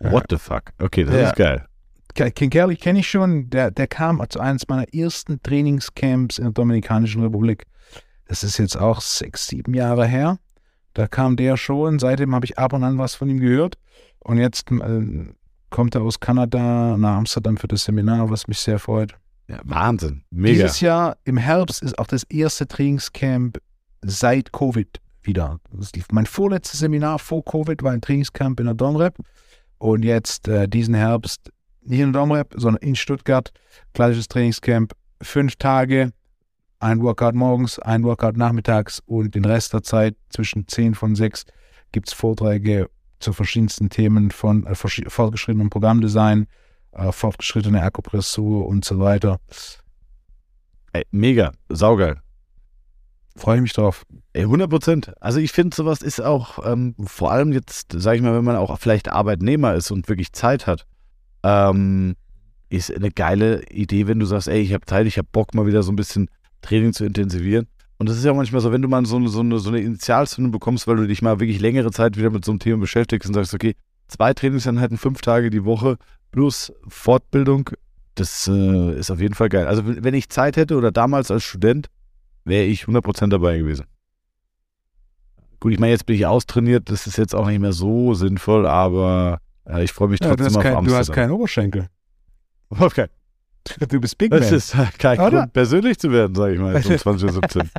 [0.00, 0.72] What the fuck?
[0.80, 1.28] Okay, das Ja.
[1.30, 1.66] ist geil.
[2.14, 6.44] Ke- Ken Kelly kenne ich schon, der, der kam zu eines meiner ersten Trainingscamps in
[6.44, 7.64] der Dominikanischen Republik.
[8.26, 10.38] Das ist jetzt auch sechs, sieben Jahre her.
[10.94, 13.76] Da kam der schon, seitdem habe ich ab und an was von ihm gehört.
[14.18, 15.26] Und jetzt äh,
[15.70, 19.14] kommt er aus Kanada nach Amsterdam für das Seminar, was mich sehr freut.
[19.46, 20.24] Ja, Wahnsinn.
[20.30, 20.54] Mega.
[20.54, 23.58] Dieses Jahr im Herbst ist auch das erste Trainingscamp
[24.06, 25.58] seit Covid wieder.
[26.10, 29.16] Mein vorletztes Seminar vor Covid war ein Trainingscamp in der Domrep.
[29.78, 33.52] Und jetzt äh, diesen Herbst nicht in der Domrep, sondern in Stuttgart.
[33.92, 34.94] Klassisches Trainingscamp.
[35.22, 36.12] Fünf Tage,
[36.78, 41.44] ein Workout morgens, ein Workout nachmittags und den Rest der Zeit zwischen 10 von 6
[41.92, 46.46] gibt es Vorträge, zu verschiedensten Themen von äh, fortgeschrittenem Programmdesign,
[46.92, 49.38] äh, fortgeschrittene Akupressur und so weiter.
[50.92, 52.20] Ey, mega, saugeil.
[53.36, 54.04] Freue mich drauf.
[54.32, 55.12] Ey, 100 Prozent.
[55.20, 58.56] Also ich finde, sowas ist auch, ähm, vor allem jetzt, sage ich mal, wenn man
[58.56, 60.86] auch vielleicht Arbeitnehmer ist und wirklich Zeit hat,
[61.42, 62.16] ähm,
[62.68, 65.66] ist eine geile Idee, wenn du sagst, ey, ich habe Zeit, ich habe Bock, mal
[65.66, 66.28] wieder so ein bisschen
[66.62, 67.66] Training zu intensivieren.
[67.98, 69.80] Und das ist ja manchmal so, wenn du mal so eine, so eine, so eine
[69.80, 73.28] Initialzündung bekommst, weil du dich mal wirklich längere Zeit wieder mit so einem Thema beschäftigst
[73.28, 73.74] und sagst, okay,
[74.08, 75.96] zwei Trainingseinheiten, fünf Tage die Woche
[76.32, 77.70] plus Fortbildung,
[78.14, 79.66] das äh, ist auf jeden Fall geil.
[79.66, 81.88] Also wenn ich Zeit hätte oder damals als Student,
[82.46, 83.86] wäre ich 100% dabei gewesen.
[85.60, 88.66] Gut, ich meine, jetzt bin ich austrainiert, das ist jetzt auch nicht mehr so sinnvoll,
[88.66, 90.84] aber äh, ich freue mich trotzdem ja, auf kein, Amsterdam.
[90.84, 91.88] Du hast keinen Oberschenkel.
[92.68, 93.06] Okay.
[93.88, 94.54] Du bist Big Das Man.
[94.54, 95.38] ist kein Oder?
[95.38, 97.70] Grund, persönlich zu werden, sage ich mal, jetzt um 2017.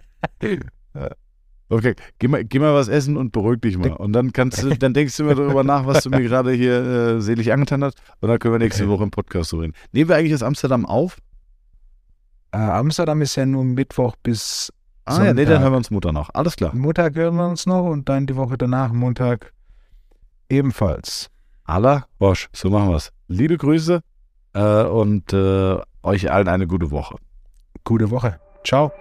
[1.69, 3.91] Okay, geh mal, geh mal was essen und beruhig dich mal.
[3.91, 7.17] Und dann kannst du, dann denkst du immer darüber nach, was du mir gerade hier
[7.17, 8.01] äh, selig angetan hast.
[8.21, 8.87] Und dann können wir nächste.
[8.87, 9.73] Woche im Podcast so reden.
[9.91, 11.17] Nehmen wir eigentlich das Amsterdam auf?
[12.51, 14.71] Äh, Amsterdam ist ja nur Mittwoch bis
[15.07, 16.29] Ah ja, nee, dann hören wir uns Mutter noch.
[16.33, 16.75] Alles klar.
[16.75, 19.53] Montag hören wir uns noch und dann die Woche danach, Montag,
[20.49, 21.29] ebenfalls.
[21.63, 23.13] Allah, Bosch, so machen wir's.
[23.29, 24.01] Liebe Grüße
[24.53, 27.15] äh, und äh, euch allen eine gute Woche.
[27.85, 28.39] Gute Woche.
[28.65, 28.91] Ciao.